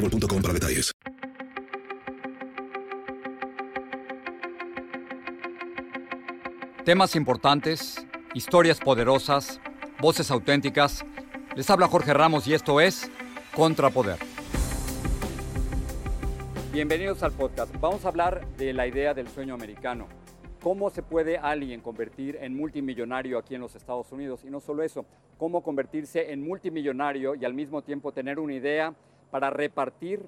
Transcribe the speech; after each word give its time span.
para 0.00 0.54
detalles. 0.54 0.92
Temas 6.84 7.14
importantes, 7.14 8.06
historias 8.34 8.80
poderosas, 8.80 9.60
voces 10.00 10.30
auténticas. 10.30 11.04
Les 11.54 11.68
habla 11.68 11.86
Jorge 11.88 12.14
Ramos 12.14 12.46
y 12.46 12.54
esto 12.54 12.80
es 12.80 13.10
Contrapoder. 13.54 14.18
Bienvenidos 16.72 17.22
al 17.22 17.32
podcast. 17.32 17.74
Vamos 17.80 18.04
a 18.04 18.08
hablar 18.08 18.46
de 18.56 18.72
la 18.72 18.86
idea 18.86 19.12
del 19.12 19.28
sueño 19.28 19.54
americano. 19.54 20.08
¿Cómo 20.62 20.90
se 20.90 21.02
puede 21.02 21.38
alguien 21.38 21.80
convertir 21.80 22.38
en 22.40 22.54
multimillonario 22.54 23.38
aquí 23.38 23.54
en 23.54 23.60
los 23.60 23.74
Estados 23.74 24.12
Unidos? 24.12 24.44
Y 24.44 24.50
no 24.50 24.60
solo 24.60 24.82
eso, 24.82 25.06
cómo 25.38 25.62
convertirse 25.62 26.32
en 26.32 26.42
multimillonario 26.42 27.34
y 27.34 27.44
al 27.44 27.54
mismo 27.54 27.82
tiempo 27.82 28.12
tener 28.12 28.38
una 28.38 28.54
idea 28.54 28.94
para 29.30 29.50
repartir 29.50 30.22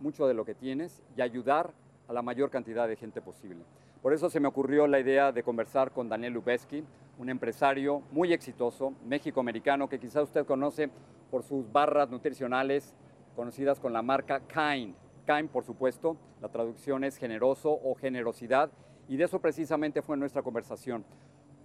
mucho 0.00 0.26
de 0.26 0.34
lo 0.34 0.44
que 0.44 0.54
tienes 0.54 1.02
y 1.16 1.20
ayudar 1.20 1.72
a 2.08 2.12
la 2.12 2.22
mayor 2.22 2.50
cantidad 2.50 2.88
de 2.88 2.96
gente 2.96 3.20
posible. 3.20 3.64
Por 4.02 4.12
eso 4.12 4.30
se 4.30 4.40
me 4.40 4.48
ocurrió 4.48 4.86
la 4.86 4.98
idea 4.98 5.30
de 5.30 5.42
conversar 5.42 5.92
con 5.92 6.08
Daniel 6.08 6.32
Lubeski, 6.32 6.82
un 7.18 7.28
empresario 7.28 8.02
muy 8.10 8.32
exitoso, 8.32 8.94
méxico-americano, 9.04 9.88
que 9.88 10.00
quizá 10.00 10.22
usted 10.22 10.46
conoce 10.46 10.90
por 11.30 11.42
sus 11.42 11.70
barras 11.70 12.08
nutricionales 12.08 12.96
conocidas 13.36 13.78
con 13.78 13.92
la 13.92 14.02
marca 14.02 14.40
Kind. 14.40 14.94
Kind, 15.26 15.50
por 15.50 15.64
supuesto, 15.64 16.16
la 16.40 16.48
traducción 16.48 17.04
es 17.04 17.18
generoso 17.18 17.70
o 17.70 17.94
generosidad, 17.94 18.70
y 19.06 19.16
de 19.16 19.24
eso 19.24 19.38
precisamente 19.38 20.02
fue 20.02 20.16
nuestra 20.16 20.42
conversación. 20.42 21.04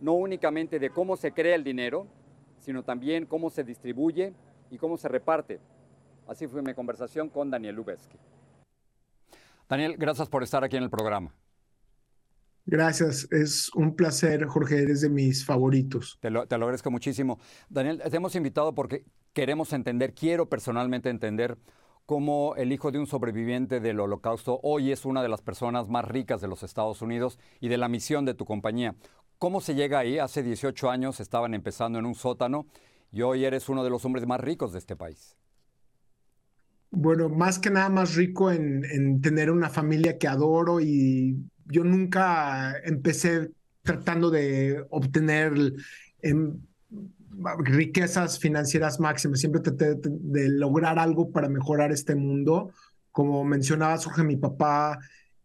No 0.01 0.13
únicamente 0.13 0.77
de 0.77 0.89
cómo 0.89 1.15
se 1.15 1.31
crea 1.31 1.55
el 1.55 1.63
dinero, 1.63 2.05
sino 2.59 2.83
también 2.83 3.25
cómo 3.25 3.49
se 3.49 3.63
distribuye 3.63 4.33
y 4.69 4.77
cómo 4.77 4.97
se 4.97 5.07
reparte. 5.07 5.59
Así 6.27 6.47
fue 6.47 6.61
mi 6.61 6.73
conversación 6.73 7.29
con 7.29 7.49
Daniel 7.49 7.75
Lubeski. 7.75 8.17
Daniel, 9.67 9.95
gracias 9.97 10.29
por 10.29 10.43
estar 10.43 10.63
aquí 10.63 10.77
en 10.77 10.83
el 10.83 10.89
programa. 10.89 11.33
Gracias, 12.67 13.27
es 13.31 13.69
un 13.75 13.95
placer, 13.95 14.45
Jorge, 14.45 14.81
eres 14.81 15.01
de 15.01 15.09
mis 15.09 15.45
favoritos. 15.45 16.17
Te 16.19 16.31
lo, 16.31 16.47
te 16.47 16.57
lo, 16.57 16.65
agradezco 16.65 16.89
muchísimo. 16.89 17.39
Daniel, 17.69 18.01
te 18.09 18.17
hemos 18.17 18.35
invitado 18.35 18.73
porque 18.73 19.05
queremos 19.33 19.71
entender, 19.71 20.15
quiero 20.15 20.49
personalmente 20.49 21.09
entender 21.09 21.59
cómo 22.07 22.55
el 22.55 22.71
hijo 22.71 22.91
de 22.91 22.99
un 22.99 23.05
sobreviviente 23.05 23.79
del 23.79 23.99
holocausto 23.99 24.59
hoy 24.63 24.91
es 24.91 25.05
una 25.05 25.21
de 25.21 25.29
las 25.29 25.41
personas 25.41 25.89
más 25.89 26.05
ricas 26.05 26.41
de 26.41 26.47
los 26.47 26.63
Estados 26.63 27.01
Unidos 27.01 27.39
y 27.59 27.67
de 27.67 27.77
la 27.77 27.87
misión 27.87 28.25
de 28.25 28.33
tu 28.33 28.45
compañía. 28.45 28.95
¿Cómo 29.37 29.61
se 29.61 29.75
llega 29.75 29.99
ahí? 29.99 30.17
Hace 30.17 30.41
18 30.41 30.89
años 30.89 31.19
estaban 31.19 31.53
empezando 31.53 31.99
en 31.99 32.05
un 32.05 32.15
sótano 32.15 32.65
y 33.11 33.21
hoy 33.21 33.45
eres 33.45 33.69
uno 33.69 33.83
de 33.83 33.89
los 33.89 34.05
hombres 34.05 34.25
más 34.25 34.39
ricos 34.39 34.71
de 34.71 34.79
este 34.79 34.95
país. 34.95 35.37
Bueno, 36.95 37.29
más 37.29 37.59
que 37.59 37.69
nada 37.69 37.89
más 37.89 38.15
rico 38.15 38.51
en, 38.51 38.85
en, 38.85 39.21
tener 39.21 39.51
una 39.51 39.69
familia 39.69 40.17
que 40.17 40.27
adoro 40.27 40.79
y 40.79 41.37
yo 41.65 41.83
nunca 41.83 42.77
empecé 42.83 43.51
tratando 43.83 44.29
de 44.29 44.85
obtener 44.89 45.53
em, 46.21 46.57
riquezas 47.59 48.39
financieras 48.39 48.99
máximas, 48.99 49.39
siempre 49.39 49.61
traté 49.61 49.95
de, 49.95 50.49
lograr 50.49 50.99
algo 50.99 51.31
para 51.31 51.49
mejorar 51.49 51.91
este 51.91 52.15
mundo. 52.15 52.71
Como 53.11 53.43
mencionaba 53.43 53.97
Jorge, 53.97 54.23
mi 54.23 54.37
papá 54.37 54.99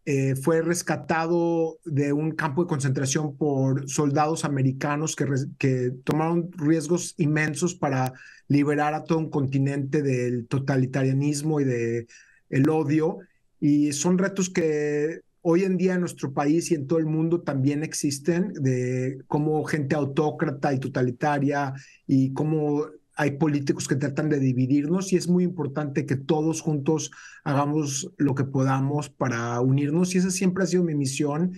eh, 0.05 0.35
fue 0.35 0.63
rescatado 0.63 1.77
de 1.85 2.11
un 2.11 2.31
campo 2.31 2.63
de 2.63 2.67
concentración 2.67 3.37
por 3.37 3.87
soldados 3.87 4.45
americanos 4.45 5.15
que, 5.15 5.93
tomaron 6.03 6.51
riesgos 6.53 7.13
inmensos 7.17 7.75
para 7.75 8.13
liberar 8.47 8.95
a 8.95 9.03
todo 9.03 9.19
un 9.19 9.29
continente 9.29 10.01
del 10.01 10.47
totalitarianismo 10.47 11.61
y 11.61 11.65
del 11.65 12.07
el 12.49 12.69
odio. 12.69 13.19
Y 13.59 13.93
son 13.93 14.17
retos 14.17 14.49
que 14.49 15.21
hoy 15.41 15.63
en 15.63 15.77
día 15.77 15.93
en 15.93 16.01
nuestro 16.01 16.33
país 16.33 16.71
y 16.71 16.75
en 16.75 16.87
todo 16.87 16.97
el 16.97 17.05
mundo 17.05 17.41
también 17.41 17.83
existen, 17.83 18.53
de 18.53 19.19
cómo 19.27 19.63
gente 19.65 19.95
autócrata 19.95 20.73
y 20.73 20.79
totalitaria 20.79 21.73
y 22.07 22.33
cómo 22.33 22.87
hay 23.15 23.31
políticos 23.31 23.87
que 23.87 23.95
tratan 23.95 24.29
de 24.29 24.39
dividirnos 24.39 25.11
y 25.11 25.17
es 25.17 25.27
muy 25.27 25.43
importante 25.43 26.05
que 26.05 26.15
todos 26.15 26.61
juntos 26.61 27.11
hagamos 27.43 28.11
lo 28.17 28.35
que 28.35 28.45
podamos 28.45 29.09
para 29.09 29.59
unirnos 29.59 30.15
y 30.15 30.19
esa 30.19 30.31
siempre 30.31 30.63
ha 30.63 30.67
sido 30.67 30.83
mi 30.83 30.95
misión. 30.95 31.53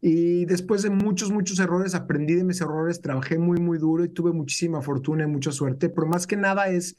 Y 0.00 0.44
después 0.44 0.82
de 0.82 0.90
muchos, 0.90 1.30
muchos 1.30 1.58
errores, 1.58 1.94
aprendí 1.94 2.34
de 2.34 2.44
mis 2.44 2.60
errores, 2.60 3.00
trabajé 3.00 3.38
muy, 3.38 3.58
muy 3.58 3.78
duro 3.78 4.04
y 4.04 4.08
tuve 4.08 4.32
muchísima 4.32 4.82
fortuna 4.82 5.24
y 5.24 5.26
mucha 5.26 5.52
suerte, 5.52 5.88
pero 5.88 6.06
más 6.06 6.26
que 6.26 6.36
nada 6.36 6.68
es 6.68 6.96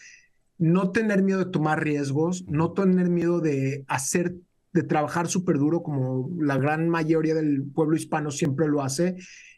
no 0.57 0.91
tener 0.91 1.21
miedo 1.23 1.39
de 1.39 1.51
tomar 1.51 1.83
riesgos, 1.83 2.45
no 2.47 2.73
tener 2.73 3.09
miedo 3.09 3.39
de 3.39 3.85
hacer, 3.87 4.35
de 4.73 4.83
trabajar 4.83 5.27
súper 5.27 5.57
duro 5.57 5.83
como 5.83 6.29
la 6.39 6.57
gran 6.57 6.89
mayoría 6.89 7.35
del 7.35 7.63
pueblo 7.63 7.95
hispano 7.95 8.31
siempre 8.31 8.67
lo 8.67 8.81
hace 8.81 9.15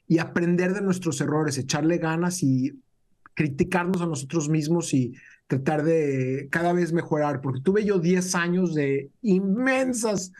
y 0.08 0.18
aprender 0.18 0.74
de 0.74 0.82
nuestros 0.82 1.22
errores, 1.22 1.58
echarle 1.58 1.98
ganas 1.98 2.44
y 2.44 2.74
criticarnos 3.40 4.02
a 4.02 4.06
nosotros 4.06 4.50
mismos 4.50 4.94
y 4.94 5.14
tratar 5.48 5.84
de 5.84 6.50
cada 6.52 6.74
vez 6.74 6.92
mejorar, 6.92 7.40
porque 7.40 7.62
tuve 7.62 7.86
yo 7.86 7.98
10 7.98 8.36
años 8.36 8.76
de 8.76 9.12
inmensas 9.22 10.34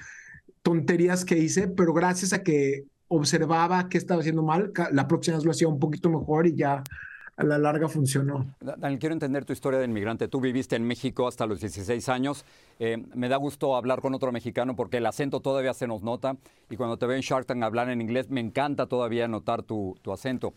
tonterías 0.64 1.24
que 1.24 1.38
hice, 1.38 1.70
pero 1.70 1.94
gracias 1.94 2.34
a 2.34 2.44
que 2.44 2.84
observaba 3.08 3.88
qué 3.88 3.98
estaba 3.98 4.20
haciendo 4.20 4.44
mal, 4.44 4.74
la 4.92 5.08
próxima 5.08 5.38
vez 5.38 5.46
lo 5.46 5.52
hacía 5.52 5.70
un 5.70 5.80
poquito 5.80 6.10
mejor 6.10 6.46
y 6.46 6.56
ya 6.58 6.84
a 7.38 7.44
la 7.46 7.58
larga 7.58 7.88
funcionó. 7.88 8.54
Daniel, 8.60 9.00
quiero 9.00 9.14
entender 9.14 9.46
tu 9.46 9.54
historia 9.54 9.80
de 9.80 9.86
inmigrante. 9.86 10.28
Tú 10.28 10.42
viviste 10.42 10.76
en 10.76 10.84
México 10.84 11.26
hasta 11.26 11.46
los 11.46 11.62
16 11.62 12.10
años. 12.10 12.44
Eh, 12.80 13.02
me 13.16 13.30
da 13.30 13.38
gusto 13.38 13.78
hablar 13.78 14.02
con 14.02 14.14
otro 14.14 14.34
mexicano 14.34 14.76
porque 14.76 14.98
el 14.98 15.06
acento 15.06 15.40
todavía 15.40 15.74
se 15.74 15.88
nos 15.88 16.04
nota 16.04 16.36
y 16.70 16.76
cuando 16.76 16.98
te 16.98 17.06
veo 17.06 17.16
en 17.16 17.22
Shark 17.22 17.46
Tank 17.46 17.64
hablar 17.64 17.90
en 17.90 18.02
inglés 18.02 18.30
me 18.30 18.42
encanta 18.42 18.88
todavía 18.88 19.30
notar 19.30 19.64
tu, 19.64 19.98
tu 20.02 20.12
acento. 20.12 20.54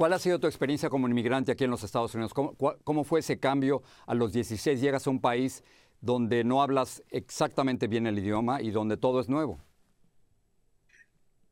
¿Cuál 0.00 0.14
ha 0.14 0.18
sido 0.18 0.40
tu 0.40 0.46
experiencia 0.46 0.88
como 0.88 1.06
inmigrante 1.08 1.52
aquí 1.52 1.64
en 1.64 1.70
los 1.70 1.84
Estados 1.84 2.14
Unidos? 2.14 2.32
¿Cómo, 2.32 2.56
¿Cómo, 2.56 3.04
fue 3.04 3.20
ese 3.20 3.38
cambio 3.38 3.82
a 4.06 4.14
los 4.14 4.32
16? 4.32 4.80
Llegas 4.80 5.06
a 5.06 5.10
un 5.10 5.20
país 5.20 5.62
donde 6.00 6.42
no 6.42 6.62
hablas 6.62 7.02
exactamente 7.10 7.86
bien 7.86 8.06
el 8.06 8.18
idioma 8.18 8.62
y 8.62 8.70
donde 8.70 8.96
todo 8.96 9.20
es 9.20 9.28
nuevo. 9.28 9.60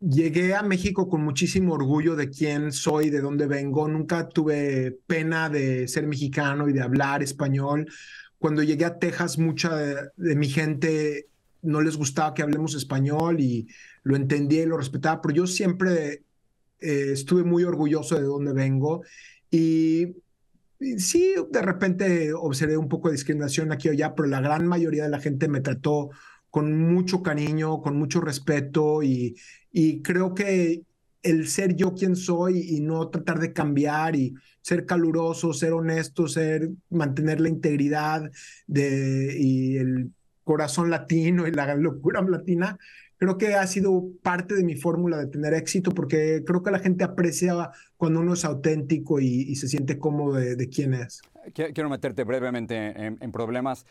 Llegué 0.00 0.54
a 0.54 0.62
México 0.62 1.10
con 1.10 1.24
muchísimo 1.24 1.74
orgullo 1.74 2.16
de 2.16 2.30
quién 2.30 2.72
soy, 2.72 3.10
de 3.10 3.20
dónde 3.20 3.46
vengo. 3.46 3.86
Nunca 3.86 4.30
tuve 4.30 4.98
pena 5.06 5.50
de 5.50 5.86
ser 5.86 6.06
mexicano 6.06 6.70
y 6.70 6.72
de 6.72 6.80
hablar 6.80 7.22
español. 7.22 7.86
Cuando 8.38 8.62
llegué 8.62 8.86
a 8.86 8.98
Texas, 8.98 9.38
mucha 9.38 9.76
de, 9.76 10.08
de 10.16 10.36
mi 10.36 10.48
gente 10.48 11.28
no 11.60 11.82
les 11.82 11.98
gustaba 11.98 12.32
que 12.32 12.40
hablemos 12.40 12.74
español 12.74 13.40
y 13.40 13.68
lo 14.04 14.16
entendía 14.16 14.62
y 14.62 14.66
lo 14.66 14.78
respetaba, 14.78 15.20
pero 15.20 15.34
yo 15.34 15.46
siempre 15.46 16.22
eh, 16.80 17.10
estuve 17.12 17.44
muy 17.44 17.64
orgulloso 17.64 18.16
de 18.16 18.22
dónde 18.22 18.52
vengo 18.52 19.02
y, 19.50 20.16
y, 20.78 20.98
sí, 20.98 21.34
de 21.50 21.62
repente 21.62 22.32
observé 22.32 22.76
un 22.76 22.88
poco 22.88 23.08
de 23.08 23.14
discriminación 23.14 23.72
aquí 23.72 23.88
o 23.88 23.92
allá, 23.92 24.14
pero 24.14 24.28
la 24.28 24.40
gran 24.40 24.66
mayoría 24.66 25.04
de 25.04 25.10
la 25.10 25.20
gente 25.20 25.48
me 25.48 25.60
trató 25.60 26.10
con 26.50 26.92
mucho 26.92 27.22
cariño, 27.22 27.80
con 27.82 27.96
mucho 27.96 28.20
respeto 28.20 29.02
y, 29.02 29.36
y 29.70 30.02
creo 30.02 30.34
que 30.34 30.82
el 31.22 31.48
ser 31.48 31.74
yo 31.74 31.94
quien 31.94 32.16
soy 32.16 32.76
y 32.76 32.80
no 32.80 33.08
tratar 33.08 33.38
de 33.38 33.52
cambiar 33.52 34.16
y 34.16 34.34
ser 34.60 34.86
caluroso, 34.86 35.52
ser 35.52 35.72
honesto, 35.72 36.28
ser 36.28 36.70
mantener 36.90 37.40
la 37.40 37.48
integridad 37.48 38.30
de, 38.66 39.36
y 39.38 39.76
el 39.76 40.12
corazón 40.44 40.90
latino 40.90 41.46
y 41.46 41.52
la 41.52 41.74
locura 41.74 42.22
latina, 42.22 42.78
creo 43.18 43.36
que 43.36 43.54
ha 43.54 43.66
sido 43.66 44.04
parte 44.22 44.54
de 44.54 44.64
mi 44.64 44.76
fórmula 44.76 45.18
de 45.18 45.26
tener 45.26 45.52
éxito 45.54 45.92
porque 45.92 46.42
creo 46.46 46.62
que 46.62 46.70
la 46.70 46.78
gente 46.78 47.04
aprecia 47.04 47.70
cuando 47.96 48.20
uno 48.20 48.34
es 48.34 48.44
auténtico 48.44 49.20
y, 49.20 49.42
y 49.42 49.56
se 49.56 49.68
siente 49.68 49.98
cómodo 49.98 50.36
de, 50.36 50.56
de, 50.56 50.68
quién 50.68 50.94
es. 50.94 51.20
Quiero 51.52 51.88
meterte 51.90 52.24
brevemente 52.24 52.76
en, 52.76 53.18
en 53.20 53.32
problemas. 53.32 53.84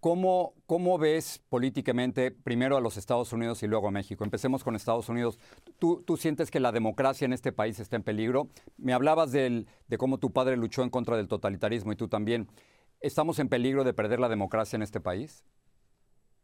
¿Cómo, 0.00 0.54
¿Cómo, 0.66 0.96
ves 0.96 1.42
políticamente 1.48 2.30
primero 2.30 2.76
a 2.76 2.80
los 2.80 2.96
Estados 2.96 3.32
Unidos 3.32 3.64
y 3.64 3.66
luego 3.66 3.88
a 3.88 3.90
México? 3.90 4.22
Empecemos 4.22 4.62
con 4.62 4.76
Estados 4.76 5.08
Unidos. 5.08 5.40
¿Tú, 5.80 6.04
¿Tú, 6.06 6.16
sientes 6.16 6.52
que 6.52 6.60
la 6.60 6.70
democracia 6.70 7.24
en 7.24 7.32
este 7.32 7.50
país 7.50 7.80
está 7.80 7.96
en 7.96 8.04
peligro? 8.04 8.48
Me 8.76 8.92
hablabas 8.92 9.32
del, 9.32 9.66
de 9.88 9.98
cómo 9.98 10.18
tu 10.18 10.32
padre 10.32 10.56
luchó 10.56 10.84
en 10.84 10.90
contra 10.90 11.16
del 11.16 11.26
totalitarismo 11.26 11.90
y 11.90 11.96
tú 11.96 12.06
también. 12.06 12.46
¿Estamos 13.00 13.40
en 13.40 13.48
peligro 13.48 13.82
de 13.82 13.92
perder 13.92 14.20
la 14.20 14.28
democracia 14.28 14.76
en 14.76 14.82
este 14.82 15.00
país? 15.00 15.44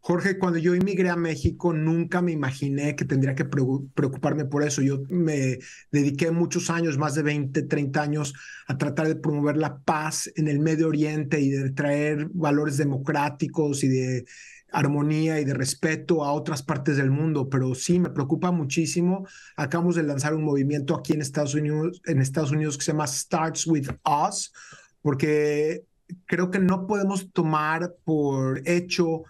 Jorge, 0.06 0.39
cuando 0.39 0.59
yo 0.59 0.75
emigré 0.75 1.09
a 1.09 1.17
México, 1.17 1.73
nunca 1.73 2.21
me 2.21 2.31
imaginé 2.31 2.95
que 2.95 3.06
tendría 3.06 3.35
que 3.35 3.47
preocuparme 3.47 4.45
por 4.45 4.62
eso. 4.62 4.83
Yo 4.83 5.01
me 5.09 5.59
dediqué 5.91 6.31
muchos 6.31 6.69
años, 6.69 6.99
más 6.99 7.15
de 7.15 7.23
20, 7.23 7.62
30 7.62 8.03
años, 8.03 8.35
a 8.69 8.77
tratar 8.77 9.09
de 9.09 9.17
promover 9.17 9.56
la 9.56 9.79
paz 9.79 10.31
en 10.37 10.49
el 10.49 10.61
Medio 10.61 10.89
Oriente 10.89 11.41
y 11.41 11.49
de 11.49 11.71
traer 11.71 12.29
valores 12.35 12.77
democráticos 12.77 13.83
y 13.83 13.89
de 13.89 14.27
armonía 14.71 15.41
y 15.41 15.47
de 15.47 15.55
respeto 15.55 16.23
a 16.23 16.35
otras 16.35 16.62
partes 16.62 16.99
del 16.99 17.11
mundo, 17.11 17.49
pero 17.49 17.75
sí 17.75 17.99
me 17.99 18.11
preocupa 18.11 18.50
muchísimo. 18.50 19.27
Acabamos 19.57 19.97
de 19.97 20.03
lanzar 20.03 20.35
un 20.35 20.45
movimiento 20.45 20.95
aquí 20.95 21.15
en 21.15 21.23
Estados 21.23 21.55
Unidos, 21.55 22.03
en 22.05 22.21
Estados 22.21 22.53
Unidos 22.53 22.77
que 22.77 22.85
se 22.85 22.93
llama 22.93 23.07
Starts 23.07 23.67
with 23.67 23.89
Us, 24.29 24.53
porque 25.00 25.87
creo 26.27 26.50
que 26.50 26.59
no 26.59 26.87
podemos 26.87 27.33
tomar 27.33 27.95
por 28.05 28.61
hecho 28.69 29.23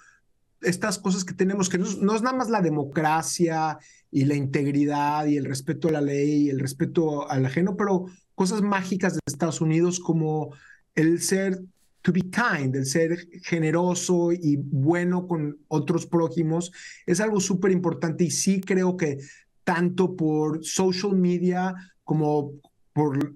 estas 0.65 0.99
cosas 0.99 1.25
que 1.25 1.35
tenemos, 1.35 1.69
que 1.69 1.79
no, 1.79 1.87
es 1.87 2.23
nada 2.23 2.37
más 2.37 2.51
la 2.51 2.61
democracia 2.61 3.79
y 4.11 4.25
la 4.25 4.35
integridad 4.35 5.27
y 5.27 5.37
el 5.37 5.45
respeto 5.45 5.89
a 5.89 5.93
la 5.93 6.01
ley 6.01 6.47
y 6.47 6.51
el 6.51 6.61
respeto 6.61 7.29
al 7.31 7.47
ajeno, 7.47 7.77
pero 7.77 8.07
cosas 8.35 8.63
mágicas 8.63 9.15
de 9.15 9.21
Estados 9.27 9.61
Unidos 9.61 10.01
como 10.01 10.55
el 10.95 11.21
ser 11.21 11.61
to 12.03 12.13
be 12.13 12.23
kind, 12.23 12.77
el 12.77 12.87
ser 12.87 13.17
generoso 13.43 14.31
y 14.33 14.57
bueno 14.57 15.27
con 15.27 15.59
otros 15.69 16.07
prójimos, 16.07 16.73
es 17.07 17.21
algo 17.21 17.41
súper 17.41 17.71
importante 17.71 18.25
y 18.25 18.31
sí 18.31 18.61
creo 18.61 18.97
que 18.97 19.19
tanto 19.65 20.15
por 20.15 20.65
social 20.65 21.17
media 21.17 21.75
como 22.05 22.53
por 22.93 23.35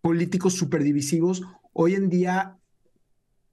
políticos 0.00 0.54
súper 0.54 0.82
divisivos, 0.82 1.42
hoy 1.72 1.94
en 1.94 2.08
día 2.08 2.56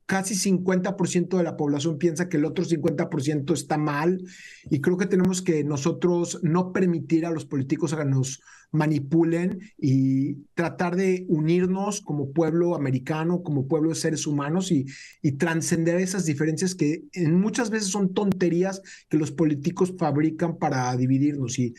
casi 0.07 0.35
50% 0.35 1.37
de 1.37 1.43
la 1.43 1.57
población 1.57 1.97
piensa 1.97 2.29
que 2.29 2.37
el 2.37 2.45
otro 2.45 2.65
50% 2.65 3.53
está 3.53 3.77
mal 3.77 4.23
y 4.69 4.79
creo 4.79 4.97
que 4.97 5.05
tenemos 5.05 5.41
que 5.41 5.63
nosotros 5.65 6.39
no 6.43 6.71
permitir 6.71 7.25
a 7.25 7.31
los 7.31 7.45
políticos 7.45 7.93
que 7.93 8.05
nos 8.05 8.41
manipulen 8.71 9.59
y 9.77 10.45
tratar 10.53 10.95
de 10.95 11.25
unirnos 11.27 12.01
como 12.01 12.31
pueblo 12.31 12.75
americano, 12.75 13.43
como 13.43 13.67
pueblo 13.67 13.89
de 13.89 13.95
seres 13.95 14.25
humanos 14.27 14.71
y, 14.71 14.85
y 15.21 15.33
trascender 15.33 15.99
esas 15.99 16.25
diferencias 16.25 16.73
que 16.73 17.03
muchas 17.27 17.69
veces 17.69 17.89
son 17.89 18.13
tonterías 18.13 18.81
que 19.09 19.17
los 19.17 19.31
políticos 19.31 19.93
fabrican 19.97 20.57
para 20.57 20.95
dividirnos. 20.95 21.59
Y 21.59 21.73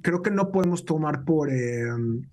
creo 0.00 0.22
que 0.22 0.30
no 0.30 0.50
podemos 0.50 0.84
tomar 0.84 1.24
por 1.24 1.50
eh, 1.50 1.84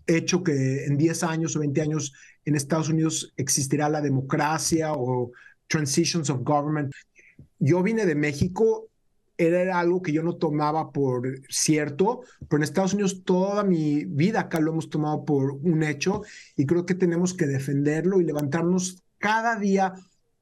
hecho 0.08 0.44
que 0.44 0.86
en 0.86 0.98
10 0.98 1.24
años 1.24 1.56
o 1.56 1.60
20 1.60 1.82
años 1.82 2.14
en 2.46 2.56
Estados 2.56 2.90
Unidos 2.90 3.34
existirá 3.36 3.90
la 3.90 4.02
democracia 4.02 4.94
o 4.94 5.32
transitions 5.68 6.30
of 6.30 6.44
government. 6.44 6.94
Yo 7.60 7.84
vine 7.84 8.06
de 8.06 8.16
México, 8.16 8.88
era 9.38 9.80
algo 9.80 10.02
que 10.02 10.12
yo 10.12 10.24
no 10.24 10.36
tomaba 10.36 10.92
por 10.92 11.42
cierto, 11.50 12.22
pero 12.48 12.58
en 12.58 12.64
Estados 12.64 12.94
Unidos 12.94 13.24
toda 13.24 13.64
mi 13.64 14.06
vida 14.06 14.42
acá 14.42 14.60
lo 14.60 14.72
hemos 14.72 14.90
tomado 14.90 15.26
por 15.26 15.52
un 15.52 15.84
hecho 15.84 16.24
y 16.56 16.66
creo 16.66 16.86
que 16.86 16.96
tenemos 16.96 17.34
que 17.34 17.48
defenderlo 17.48 18.20
y 18.20 18.26
levantarnos 18.26 19.04
cada 19.18 19.58
día. 19.58 19.94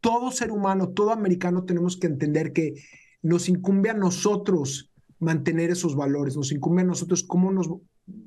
Todo 0.01 0.31
ser 0.31 0.51
humano, 0.51 0.89
todo 0.89 1.11
americano 1.11 1.63
tenemos 1.63 1.97
que 1.97 2.07
entender 2.07 2.53
que 2.53 2.75
nos 3.21 3.49
incumbe 3.49 3.89
a 3.89 3.95
nosotros 3.95 4.86
mantener 5.19 5.71
esos 5.71 5.95
valores, 5.95 6.35
nos 6.35 6.51
incumbe 6.51 6.81
a 6.81 6.85
nosotros 6.85 7.23
cómo 7.23 7.51
nos 7.51 7.69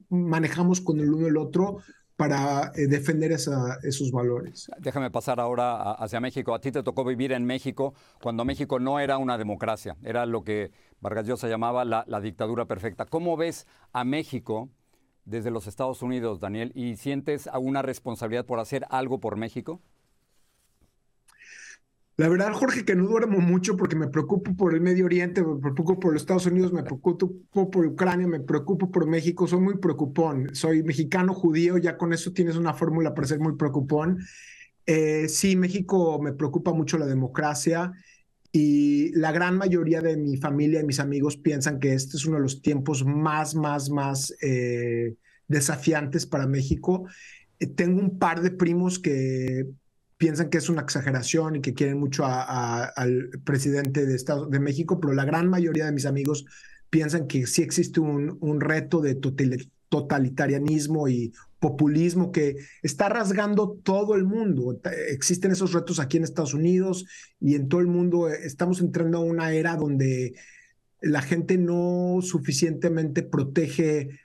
manejamos 0.09 0.81
con 0.81 1.01
el 1.01 1.13
uno 1.13 1.27
y 1.27 1.31
el 1.31 1.37
otro 1.37 1.79
para 2.17 2.71
eh, 2.75 2.87
defender 2.87 3.33
esos 3.33 4.13
valores. 4.13 4.71
Déjame 4.79 5.11
pasar 5.11 5.41
ahora 5.41 5.93
hacia 5.93 6.21
México. 6.21 6.55
A 6.55 6.61
ti 6.61 6.71
te 6.71 6.83
tocó 6.83 7.03
vivir 7.03 7.33
en 7.33 7.47
México 7.47 7.95
cuando 8.23 8.45
México 8.45 8.79
no 8.79 9.01
era 9.01 9.17
una 9.17 9.39
democracia, 9.39 9.97
era 10.03 10.27
lo 10.27 10.45
que 10.45 10.71
Vargas 11.01 11.27
Llosa 11.27 11.49
llamaba 11.49 11.87
la, 11.87 12.05
la 12.07 12.21
dictadura 12.21 12.67
perfecta. 12.67 13.07
¿Cómo 13.07 13.39
ves 13.39 13.67
a 13.95 14.05
México 14.05 14.69
desde 15.25 15.51
los 15.51 15.67
Estados 15.67 16.03
Unidos, 16.03 16.41
Daniel? 16.41 16.73
¿Y 16.75 16.97
sientes 16.97 17.47
alguna 17.47 17.81
responsabilidad 17.81 18.45
por 18.45 18.61
hacer 18.61 18.85
algo 18.91 19.19
por 19.19 19.37
México? 19.37 19.81
La 22.21 22.29
verdad, 22.29 22.53
Jorge, 22.53 22.85
que 22.85 22.95
no 22.95 23.07
duermo 23.09 23.39
mucho 23.39 23.79
porque 23.79 23.97
me 23.97 24.07
preocupo 24.07 24.55
por 24.55 24.75
el 24.75 24.83
Medio 24.83 25.07
Oriente, 25.07 25.43
me 25.43 25.59
preocupo 25.59 25.99
por 25.99 26.13
los 26.13 26.21
Estados 26.21 26.45
Unidos, 26.45 26.71
me 26.71 26.83
preocupo 26.83 27.33
por 27.71 27.87
Ucrania, 27.87 28.27
me 28.27 28.41
preocupo 28.41 28.91
por 28.91 29.07
México, 29.07 29.47
soy 29.47 29.61
muy 29.61 29.79
preocupón. 29.79 30.55
Soy 30.55 30.83
mexicano 30.83 31.33
judío, 31.33 31.79
ya 31.79 31.97
con 31.97 32.13
eso 32.13 32.31
tienes 32.35 32.57
una 32.57 32.75
fórmula 32.75 33.15
para 33.15 33.27
ser 33.27 33.41
muy 33.41 33.57
preocupón. 33.57 34.19
Eh, 34.85 35.31
sí, 35.31 35.57
México 35.57 36.21
me 36.21 36.35
preocupa 36.35 36.75
mucho 36.75 36.99
la 36.99 37.07
democracia 37.07 37.91
y 38.53 39.19
la 39.19 39.33
gran 39.33 39.57
mayoría 39.57 40.03
de 40.03 40.19
mi 40.19 40.37
familia 40.37 40.81
y 40.81 40.85
mis 40.85 41.01
amigos 41.01 41.39
piensan 41.39 41.81
que 41.81 41.95
este 41.95 42.19
es 42.19 42.27
uno 42.27 42.37
de 42.37 42.43
los 42.43 42.61
tiempos 42.61 43.03
más, 43.03 43.55
más, 43.55 43.89
más 43.89 44.35
eh, 44.43 45.15
desafiantes 45.49 46.27
para 46.27 46.47
México. 46.47 47.07
Eh, 47.59 47.67
tengo 47.67 47.99
un 47.99 48.19
par 48.19 48.43
de 48.43 48.51
primos 48.51 48.99
que 48.99 49.71
piensan 50.21 50.51
que 50.51 50.59
es 50.59 50.69
una 50.69 50.83
exageración 50.83 51.57
y 51.57 51.61
que 51.63 51.73
quieren 51.73 51.99
mucho 51.99 52.27
al 52.27 53.31
presidente 53.43 54.05
de, 54.05 54.15
Estados, 54.15 54.51
de 54.51 54.61
México, 54.61 55.01
pero 55.01 55.15
la 55.15 55.25
gran 55.25 55.49
mayoría 55.49 55.87
de 55.87 55.93
mis 55.93 56.05
amigos 56.05 56.45
piensan 56.91 57.27
que 57.27 57.47
sí 57.47 57.63
existe 57.63 58.01
un, 58.01 58.37
un 58.43 58.61
reto 58.61 59.01
de 59.01 59.19
totalitarianismo 59.89 61.09
y 61.09 61.33
populismo 61.59 62.33
que 62.33 62.57
está 62.83 63.09
rasgando 63.09 63.81
todo 63.83 64.15
el 64.15 64.25
mundo. 64.25 64.79
Existen 65.09 65.53
esos 65.53 65.73
retos 65.73 65.99
aquí 65.99 66.19
en 66.19 66.25
Estados 66.25 66.53
Unidos 66.53 67.07
y 67.41 67.55
en 67.55 67.71
todo 67.71 67.81
el 67.81 67.87
mundo. 67.87 68.29
Estamos 68.29 68.83
entrando 68.83 69.17
a 69.17 69.25
una 69.25 69.55
era 69.55 69.75
donde 69.77 70.35
la 71.01 71.23
gente 71.23 71.57
no 71.57 72.19
suficientemente 72.21 73.23
protege 73.23 74.21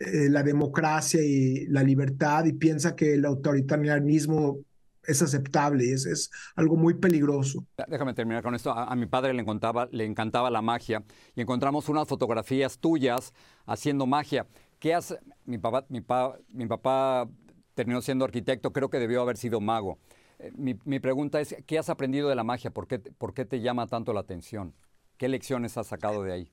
eh, 0.00 0.28
la 0.28 0.42
democracia 0.42 1.22
y 1.22 1.66
la 1.66 1.84
libertad 1.84 2.46
y 2.46 2.52
piensa 2.52 2.96
que 2.96 3.14
el 3.14 3.24
autoritarianismo 3.24 4.58
es 5.06 5.22
aceptable 5.22 5.86
y 5.86 5.92
es, 5.92 6.06
es, 6.06 6.30
algo 6.54 6.76
muy 6.76 6.94
peligroso. 6.94 7.66
Déjame 7.88 8.14
terminar 8.14 8.42
con 8.42 8.54
esto. 8.54 8.70
A, 8.70 8.94
mi 8.96 9.06
padre 9.06 9.34
le 9.34 9.42
encantaba, 9.42 9.88
le 9.90 10.04
encantaba 10.04 10.50
la 10.50 10.62
magia 10.62 11.04
y 11.34 11.40
encontramos 11.40 11.88
unas 11.88 12.08
fotografías 12.08 12.78
tuyas 12.78 13.32
haciendo 13.66 14.06
magia. 14.06 14.46
¿Qué 14.78 14.94
hace? 14.94 15.18
Mi 15.44 15.58
papá, 15.58 15.86
mi, 15.88 16.04
mi 16.52 16.66
papá 16.66 17.28
terminó 17.74 18.00
siendo 18.00 18.24
arquitecto, 18.24 18.72
creo 18.72 18.90
que 18.90 18.98
debió 18.98 19.22
haber 19.22 19.36
sido 19.36 19.60
mago. 19.60 19.98
Eh, 20.38 20.52
mi, 20.56 20.78
mi, 20.84 20.98
pregunta 20.98 21.40
es, 21.40 21.54
¿qué 21.66 21.78
has 21.78 21.88
aprendido 21.88 22.28
de 22.28 22.34
la 22.34 22.44
magia? 22.44 22.70
¿Por 22.70 22.86
qué, 22.86 22.98
¿Por 22.98 23.34
qué 23.34 23.44
te 23.44 23.60
llama 23.60 23.86
tanto 23.86 24.12
la 24.12 24.20
atención? 24.20 24.74
¿Qué 25.16 25.28
lecciones 25.28 25.76
has 25.76 25.86
sacado 25.86 26.22
de 26.22 26.32
ahí? 26.32 26.52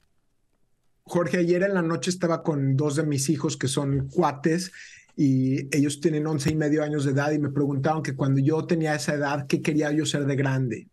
Jorge, 1.06 1.38
ayer 1.38 1.64
en 1.64 1.74
la 1.74 1.82
noche 1.82 2.10
estaba 2.10 2.44
con 2.44 2.78
dos 2.78 2.96
de 2.96 3.04
mis 3.04 3.30
hijos 3.30 3.58
que 3.58 3.68
son 3.68 4.08
cuates 4.08 4.72
y 5.16 5.76
ellos 5.76 6.00
tienen 6.00 6.26
11 6.26 6.52
y 6.52 6.56
medio 6.56 6.84
años 6.84 7.06
de 7.06 7.12
edad 7.12 7.32
y 7.32 7.40
me 7.40 7.50
preguntaron 7.50 8.02
que 8.02 8.16
cuando 8.16 8.42
yo 8.42 8.66
tenía 8.66 8.96
esa 8.96 9.14
edad, 9.14 9.46
¿qué 9.48 9.62
quería 9.62 9.92
yo 9.92 10.06
ser 10.06 10.26
de 10.26 10.36
grande? 10.36 10.88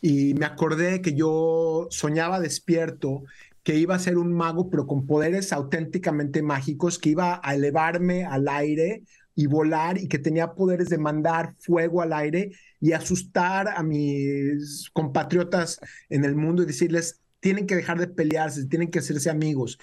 Y 0.00 0.34
me 0.34 0.46
acordé 0.46 1.02
que 1.02 1.14
yo 1.14 1.88
soñaba 1.90 2.40
despierto 2.40 3.24
que 3.64 3.76
iba 3.76 3.94
a 3.94 3.98
ser 3.98 4.16
un 4.16 4.32
mago, 4.32 4.70
pero 4.70 4.86
con 4.86 5.06
poderes 5.06 5.52
auténticamente 5.52 6.40
mágicos, 6.40 6.98
que 6.98 7.10
iba 7.10 7.40
a 7.42 7.54
elevarme 7.54 8.24
al 8.24 8.48
aire 8.48 9.02
y 9.34 9.46
volar 9.46 9.98
y 9.98 10.08
que 10.08 10.18
tenía 10.18 10.54
poderes 10.54 10.88
de 10.88 10.98
mandar 10.98 11.54
fuego 11.58 12.00
al 12.00 12.12
aire 12.12 12.52
y 12.80 12.92
asustar 12.92 13.68
a 13.68 13.82
mis 13.82 14.88
compatriotas 14.92 15.80
en 16.08 16.24
el 16.24 16.34
mundo 16.34 16.62
y 16.62 16.66
decirles, 16.66 17.20
tienen 17.40 17.66
que 17.66 17.76
dejar 17.76 17.98
de 17.98 18.08
pelearse, 18.08 18.66
tienen 18.66 18.90
que 18.90 19.00
hacerse 19.00 19.30
amigos. 19.30 19.78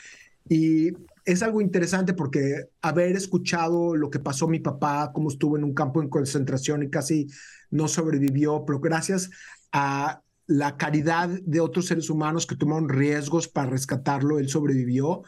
Y 0.50 0.94
es 1.25 1.41
algo 1.41 1.60
interesante 1.60 2.13
porque 2.13 2.70
haber 2.82 3.15
escuchado 3.15 3.96
lo 3.96 4.10
que 4.10 4.20
pasó 4.20 4.48
mi 4.48 4.60
papá, 4.60 5.12
cómo 5.13 5.29
estuvo 5.29 5.58
en 5.58 5.63
un 5.63 5.74
campo 5.74 6.01
en 6.01 6.10
concentración 6.10 6.84
y 6.84 6.89
casi 6.89 7.27
no 7.72 7.88
sobrevivió, 7.88 8.63
pero 8.65 8.79
gracias 8.79 9.32
a 9.72 10.22
la 10.48 10.77
caridad 10.77 11.29
de 11.29 11.60
otros 11.60 11.88
seres 11.88 12.12
humanos 12.12 12.46
que 12.46 12.55
tomaron 12.55 12.89
riesgos 12.89 13.48
para 13.48 13.72
rescatarlo, 13.72 14.38
él 14.38 14.50
sobrevivió. 14.50 15.24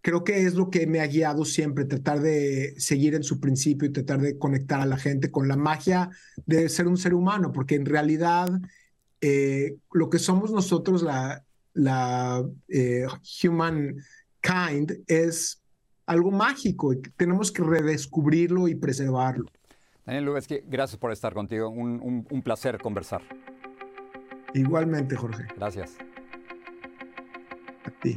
Creo 0.00 0.24
que 0.24 0.42
es 0.42 0.54
lo 0.54 0.70
que 0.70 0.86
me 0.88 1.00
ha 1.00 1.06
guiado 1.06 1.44
siempre, 1.44 1.84
tratar 1.84 2.20
de 2.20 2.74
seguir 2.78 3.14
en 3.14 3.22
su 3.22 3.38
principio 3.38 3.88
y 3.88 3.92
tratar 3.92 4.20
de 4.20 4.38
conectar 4.38 4.80
a 4.80 4.86
la 4.86 4.96
gente 4.96 5.30
con 5.30 5.46
la 5.46 5.56
magia 5.56 6.10
de 6.46 6.68
ser 6.68 6.88
un 6.88 6.96
ser 6.96 7.14
humano, 7.14 7.52
porque 7.52 7.76
en 7.76 7.86
realidad 7.86 8.48
eh, 9.20 9.76
lo 9.92 10.10
que 10.10 10.18
somos 10.18 10.50
nosotros, 10.50 11.02
la, 11.02 11.44
la 11.74 12.44
eh, 12.68 13.06
human 13.44 13.96
kind 14.40 14.92
es 15.06 15.62
algo 16.06 16.30
mágico 16.30 16.92
y 16.92 17.02
tenemos 17.16 17.52
que 17.52 17.62
redescubrirlo 17.62 18.68
y 18.68 18.74
preservarlo. 18.74 19.46
Daniel 20.06 20.24
Lubeski, 20.24 20.60
gracias 20.64 20.98
por 20.98 21.12
estar 21.12 21.34
contigo. 21.34 21.68
Un, 21.68 22.26
un 22.30 22.42
placer 22.42 22.78
conversar. 22.78 23.22
Igualmente, 24.54 25.16
Jorge. 25.16 25.44
Gracias. 25.56 25.96
A 27.84 27.90
ti. 28.00 28.16